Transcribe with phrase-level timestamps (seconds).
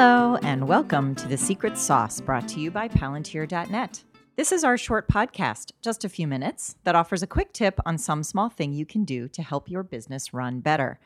[0.00, 4.04] Hello, and welcome to The Secret Sauce brought to you by Palantir.net.
[4.36, 7.98] This is our short podcast, just a few minutes, that offers a quick tip on
[7.98, 11.00] some small thing you can do to help your business run better.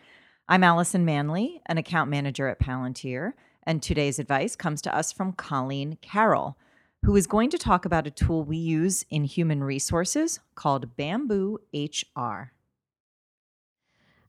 [0.47, 3.33] I'm Allison Manley, an account manager at Palantir,
[3.63, 6.59] and today's advice comes to us from Colleen Carroll,
[7.03, 11.61] who is going to talk about a tool we use in human resources called Bamboo
[11.73, 12.53] HR.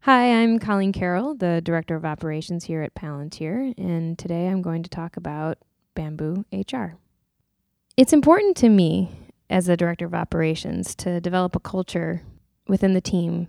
[0.06, 4.84] Hi, I'm Colleen Carroll, the Director of Operations here at Palantir, and today I'm going
[4.84, 5.60] to talk about
[5.96, 6.98] Bamboo HR.
[7.96, 9.12] It's important to me
[9.50, 12.22] as the Director of Operations to develop a culture
[12.68, 13.48] within the team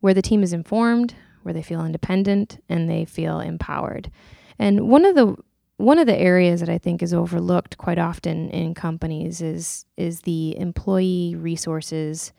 [0.00, 4.10] where the team is informed, where they feel independent, and they feel empowered.
[4.58, 5.36] And one of the
[5.76, 10.22] one of the areas that I think is overlooked quite often in companies is is
[10.22, 12.32] the employee resources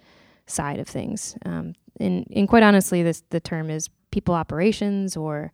[0.47, 1.35] side of things.
[1.45, 5.51] Um, and, and quite honestly, this the term is people operations or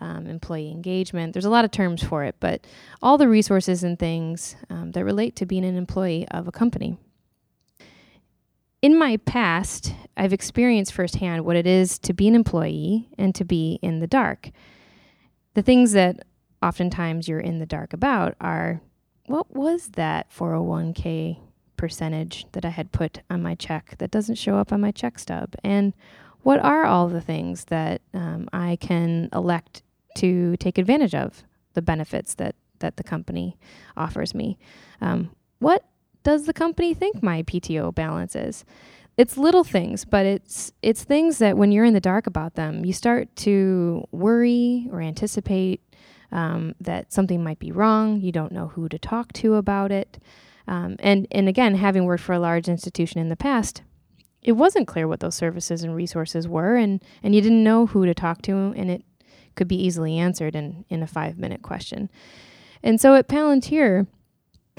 [0.00, 1.32] um, employee engagement.
[1.32, 2.66] There's a lot of terms for it, but
[3.02, 6.96] all the resources and things um, that relate to being an employee of a company.
[8.80, 13.44] In my past, I've experienced firsthand what it is to be an employee and to
[13.44, 14.50] be in the dark.
[15.54, 16.24] The things that
[16.62, 18.80] oftentimes you're in the dark about are
[19.26, 21.40] what was that 401k
[21.78, 25.18] percentage that I had put on my check that doesn't show up on my check
[25.18, 25.54] stub?
[25.64, 25.94] And
[26.42, 29.82] what are all the things that um, I can elect
[30.16, 33.56] to take advantage of the benefits that, that the company
[33.96, 34.58] offers me?
[35.00, 35.84] Um, what
[36.22, 38.64] does the company think my PTO balance is?
[39.16, 42.84] It's little things, but it's it's things that when you're in the dark about them,
[42.84, 45.80] you start to worry or anticipate
[46.30, 48.20] um, that something might be wrong.
[48.20, 50.18] You don't know who to talk to about it.
[50.68, 53.82] Um, and, and again, having worked for a large institution in the past,
[54.42, 58.06] it wasn't clear what those services and resources were, and, and you didn't know who
[58.06, 59.02] to talk to, and it
[59.56, 62.10] could be easily answered in, in a five minute question.
[62.82, 64.06] And so at Palantir,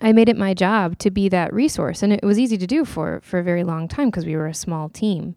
[0.01, 2.85] I made it my job to be that resource, and it was easy to do
[2.85, 5.35] for, for a very long time because we were a small team.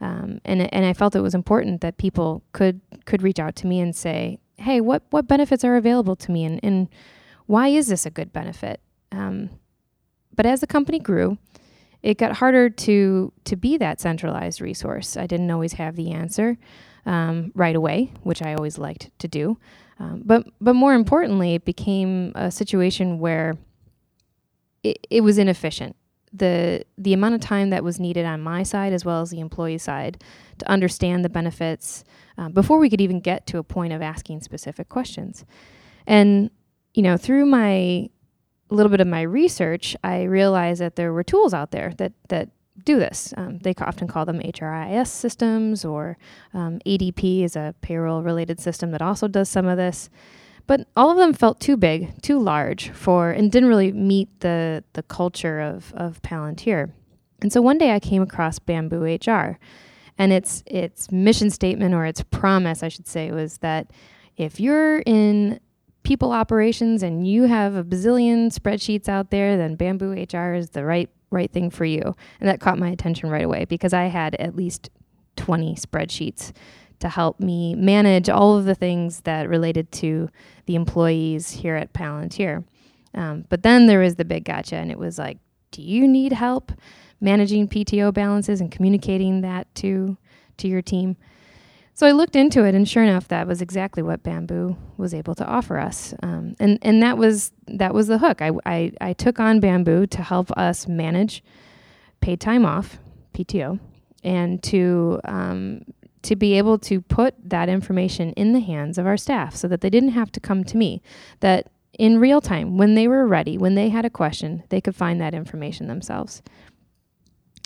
[0.00, 3.68] Um, and and I felt it was important that people could could reach out to
[3.68, 6.88] me and say, "Hey, what what benefits are available to me, and and
[7.46, 8.80] why is this a good benefit?"
[9.12, 9.50] Um,
[10.34, 11.38] but as the company grew,
[12.02, 15.16] it got harder to to be that centralized resource.
[15.16, 16.58] I didn't always have the answer
[17.06, 19.58] um, right away, which I always liked to do.
[19.98, 23.54] Um, but but more importantly, it became a situation where
[24.82, 25.96] it, it was inefficient.
[26.32, 29.40] The the amount of time that was needed on my side as well as the
[29.40, 30.22] employee side
[30.58, 32.04] to understand the benefits
[32.38, 35.44] uh, before we could even get to a point of asking specific questions.
[36.06, 36.50] And
[36.94, 38.08] you know, through my
[38.72, 42.12] a little bit of my research, I realized that there were tools out there that
[42.28, 42.48] that
[42.84, 43.34] do this.
[43.36, 46.16] Um, they often call them HRIS systems, or
[46.54, 50.08] um, ADP is a payroll related system that also does some of this.
[50.66, 54.82] But all of them felt too big, too large for, and didn't really meet the
[54.94, 56.92] the culture of of Palantir.
[57.42, 59.58] And so one day I came across Bamboo HR,
[60.16, 63.90] and its its mission statement or its promise, I should say, was that
[64.38, 65.60] if you're in
[66.02, 70.84] people operations and you have a bazillion spreadsheets out there, then Bamboo HR is the
[70.84, 72.14] right right thing for you.
[72.40, 74.90] And that caught my attention right away because I had at least
[75.36, 76.52] 20 spreadsheets
[77.00, 80.28] to help me manage all of the things that related to
[80.66, 82.64] the employees here at Palantir.
[83.14, 85.38] Um, but then there was the big gotcha, and it was like,
[85.70, 86.72] do you need help
[87.20, 90.16] managing PTO balances and communicating that to
[90.58, 91.16] to your team?
[91.94, 95.34] So I looked into it, and sure enough, that was exactly what Bamboo was able
[95.34, 98.40] to offer us, um, and and that was that was the hook.
[98.40, 101.44] I, I I took on Bamboo to help us manage
[102.20, 102.98] paid time off,
[103.34, 103.78] PTO,
[104.24, 105.82] and to um,
[106.22, 109.82] to be able to put that information in the hands of our staff, so that
[109.82, 111.02] they didn't have to come to me.
[111.40, 114.96] That in real time, when they were ready, when they had a question, they could
[114.96, 116.42] find that information themselves.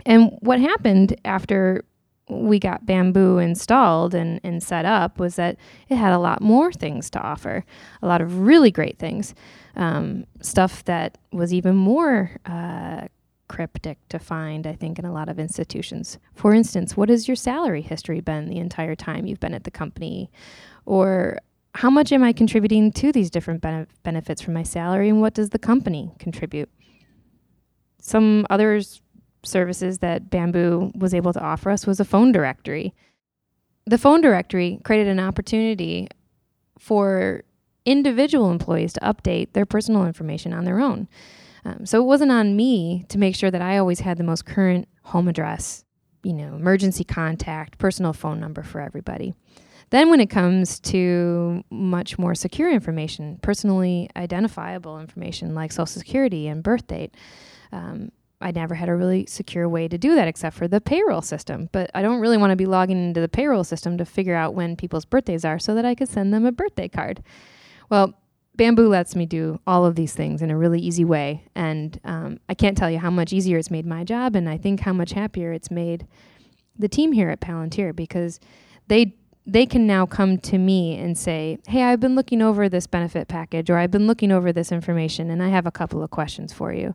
[0.05, 1.85] And what happened after
[2.29, 5.57] we got bamboo installed and, and set up was that
[5.89, 7.65] it had a lot more things to offer,
[8.03, 9.35] a lot of really great things,
[9.77, 13.07] um, stuff that was even more uh,
[13.49, 16.19] cryptic to find, I think, in a lot of institutions.
[16.35, 19.71] For instance, what has your salary history been the entire time you've been at the
[19.71, 20.31] company?
[20.85, 21.39] Or
[21.75, 25.35] how much am I contributing to these different bene- benefits from my salary, and what
[25.35, 26.71] does the company contribute?
[28.01, 29.01] Some others
[29.47, 32.95] services that Bamboo was able to offer us was a phone directory.
[33.87, 36.09] The phone directory created an opportunity
[36.79, 37.43] for
[37.85, 41.09] individual employees to update their personal information on their own.
[41.65, 44.45] Um, so it wasn't on me to make sure that I always had the most
[44.45, 45.85] current home address,
[46.23, 49.35] you know, emergency contact, personal phone number for everybody.
[49.91, 56.49] Then, when it comes to much more secure information, personally identifiable information like social security
[56.49, 57.15] and birth date,
[57.71, 58.11] um,
[58.41, 61.69] I never had a really secure way to do that except for the payroll system.
[61.73, 64.55] But I don't really want to be logging into the payroll system to figure out
[64.55, 67.23] when people's birthdays are so that I could send them a birthday card.
[67.89, 68.15] Well,
[68.57, 71.45] Bamboo lets me do all of these things in a really easy way.
[71.55, 74.57] And um, I can't tell you how much easier it's made my job, and I
[74.57, 76.07] think how much happier it's made
[76.79, 78.41] the team here at Palantir because
[78.89, 79.15] they
[79.49, 83.29] they can now come to me and say, "Hey, I've been looking over this benefit
[83.29, 86.53] package, or I've been looking over this information, and I have a couple of questions
[86.53, 86.95] for you."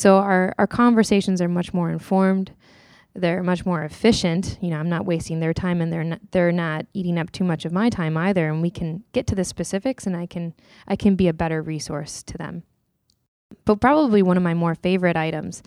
[0.00, 2.52] So our our conversations are much more informed.
[3.14, 4.56] They're much more efficient.
[4.62, 7.44] You know, I'm not wasting their time, and they're not they're not eating up too
[7.44, 8.48] much of my time either.
[8.48, 10.54] And we can get to the specifics, and I can
[10.88, 12.62] I can be a better resource to them.
[13.66, 15.62] But probably one of my more favorite items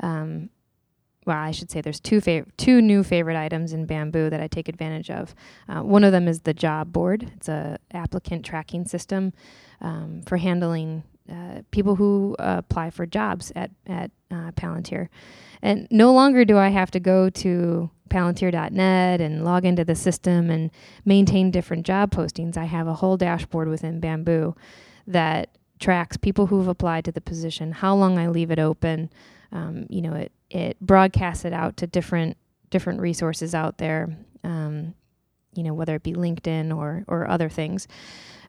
[0.00, 0.50] um,
[1.28, 4.48] well, I should say there's two fav- two new favorite items in Bamboo that I
[4.48, 5.34] take advantage of.
[5.68, 7.30] Uh, one of them is the job board.
[7.36, 9.34] It's a applicant tracking system
[9.82, 15.08] um, for handling uh, people who uh, apply for jobs at at uh, Palantir.
[15.60, 20.50] And no longer do I have to go to palantir.net and log into the system
[20.50, 20.70] and
[21.04, 22.56] maintain different job postings.
[22.56, 24.56] I have a whole dashboard within Bamboo
[25.06, 29.10] that tracks people who've applied to the position, how long I leave it open.
[29.52, 32.36] Um, you know, it it broadcasts it out to different
[32.70, 34.16] different resources out there.
[34.44, 34.94] Um,
[35.54, 37.88] you know, whether it be LinkedIn or or other things,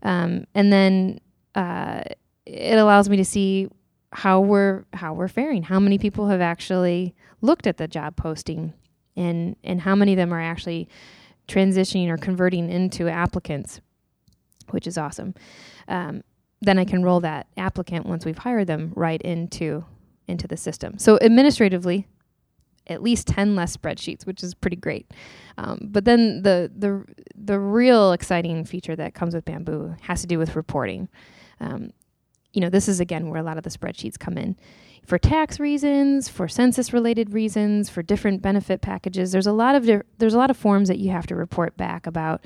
[0.04, 1.20] um, and then
[1.56, 2.02] uh,
[2.50, 3.68] it allows me to see
[4.12, 5.64] how we're how we're faring.
[5.64, 8.74] How many people have actually looked at the job posting,
[9.16, 10.90] and and how many of them are actually
[11.48, 13.82] transitioning or converting into applicants,
[14.70, 15.36] which is awesome.
[15.88, 16.24] Um,
[16.62, 19.86] then I can roll that applicant once we've hired them right into
[20.28, 20.98] into the system.
[20.98, 22.08] So administratively,
[22.88, 25.12] at least 10 less spreadsheets, which is pretty great.
[25.58, 27.04] Um, but then the, the,
[27.36, 31.08] the real exciting feature that comes with Bamboo has to do with reporting.
[31.60, 31.92] Um,
[32.54, 34.56] you know, this is again where a lot of the spreadsheets come in.
[35.06, 39.86] For tax reasons, for census related reasons, for different benefit packages, there's a lot of
[39.86, 42.44] di- there's a lot of forms that you have to report back about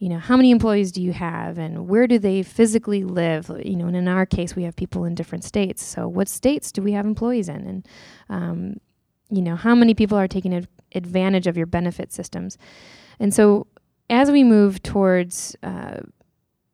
[0.00, 3.50] you know, how many employees do you have and where do they physically live?
[3.62, 5.84] You know, and in our case, we have people in different states.
[5.84, 7.66] So, what states do we have employees in?
[7.66, 7.88] And,
[8.30, 8.80] um,
[9.28, 12.56] you know, how many people are taking ad- advantage of your benefit systems?
[13.20, 13.66] And so,
[14.08, 15.98] as we move towards, uh,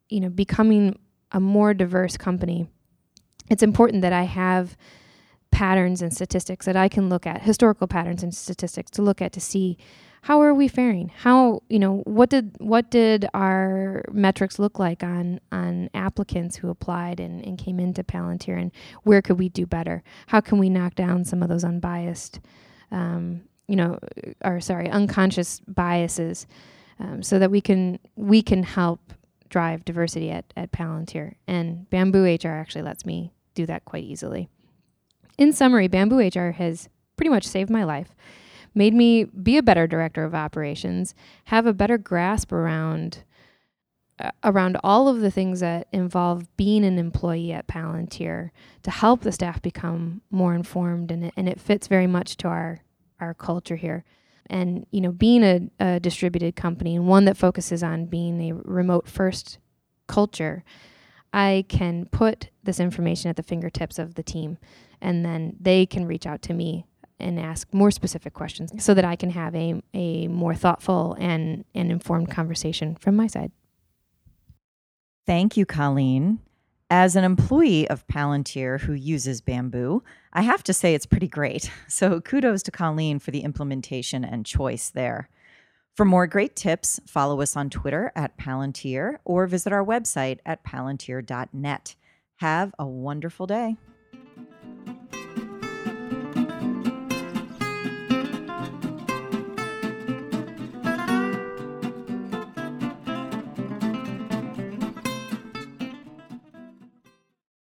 [0.08, 0.96] you know, becoming
[1.32, 2.68] a more diverse company,
[3.48, 4.76] it's important that I have
[5.50, 9.32] patterns and statistics that I can look at, historical patterns and statistics to look at
[9.32, 9.78] to see
[10.26, 11.12] how are we faring?
[11.16, 16.68] How you know what did what did our metrics look like on on applicants who
[16.68, 18.72] applied and, and came into Palantir, and
[19.04, 20.02] where could we do better?
[20.26, 22.40] How can we knock down some of those unbiased,
[22.90, 24.00] um, you know,
[24.44, 26.48] or sorry, unconscious biases,
[26.98, 29.12] um, so that we can we can help
[29.56, 31.36] drive diversity at at Palantir.
[31.48, 34.50] And Bamboo HR actually lets me do that quite easily.
[35.38, 38.14] In summary, Bamboo HR has pretty much saved my life
[38.74, 41.14] made me be a better director of operations,
[41.46, 43.24] have a better grasp around
[44.18, 48.50] uh, around all of the things that involve being an employee at Palantir
[48.82, 52.48] to help the staff become more informed and it, and it fits very much to
[52.48, 52.80] our
[53.20, 54.04] our culture here.
[54.48, 58.54] And you know, being a, a distributed company and one that focuses on being a
[58.54, 59.58] remote first
[60.06, 60.64] culture,
[61.32, 64.58] I can put this information at the fingertips of the team
[65.00, 66.86] and then they can reach out to me
[67.18, 71.64] and ask more specific questions so that I can have a, a more thoughtful and,
[71.74, 73.52] and informed conversation from my side.
[75.26, 76.40] Thank you, Colleen.
[76.90, 81.70] As an employee of Palantir who uses Bamboo, I have to say it's pretty great.
[81.88, 85.28] So kudos to Colleen for the implementation and choice there.
[85.94, 90.62] For more great tips, follow us on Twitter at Palantir or visit our website at
[90.62, 91.96] palantir.net.
[92.36, 93.76] Have a wonderful day.